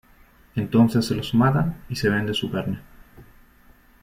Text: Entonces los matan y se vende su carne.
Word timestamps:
Entonces 0.55 1.11
los 1.11 1.35
matan 1.35 1.83
y 1.87 1.95
se 1.95 2.09
vende 2.09 2.33
su 2.33 2.49
carne. 2.49 2.81